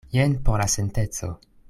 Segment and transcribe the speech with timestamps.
[0.11, 1.31] Jen por la senteco.